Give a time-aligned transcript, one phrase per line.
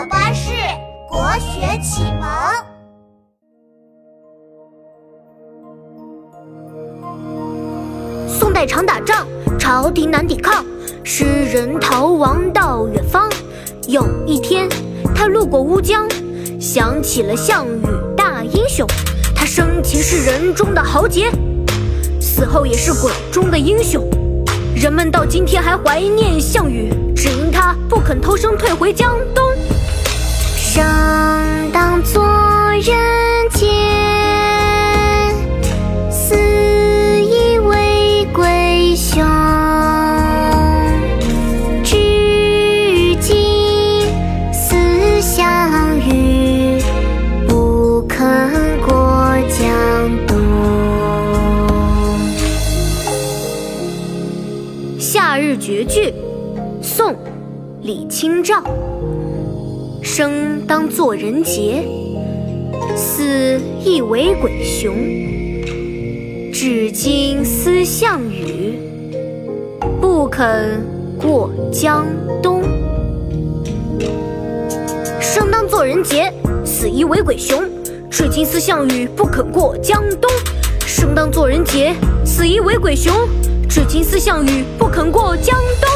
[0.00, 0.50] 宝巴士
[1.06, 2.26] 国学启蒙。
[8.26, 9.26] 宋代常打仗，
[9.58, 10.64] 朝廷难抵抗，
[11.04, 13.28] 诗人逃亡到远方。
[13.88, 14.70] 有一天，
[15.14, 16.08] 他路过乌江，
[16.58, 17.82] 想起了项羽
[18.16, 18.86] 大英雄。
[19.36, 21.30] 他生前是人中的豪杰，
[22.18, 24.08] 死后也是鬼中的英雄。
[24.74, 29.49] 人们到今天还怀念项羽，只因他不肯偷生退回江东。
[55.32, 56.06] 夏日绝句》
[56.82, 57.12] 宋·
[57.82, 58.64] 李清照。
[60.02, 61.84] 生当作人杰，
[62.96, 64.92] 死亦为鬼雄。
[66.52, 68.74] 至今思项羽，
[70.00, 70.84] 不肯
[71.16, 72.04] 过江
[72.42, 72.64] 东。
[75.20, 76.32] 生当作人杰，
[76.64, 77.62] 死亦为鬼雄。
[78.10, 80.28] 至今思项羽，不肯过江东。
[80.80, 83.14] 生当作人杰，死亦为鬼雄。
[83.70, 85.88] 至今思项羽，不肯过江东。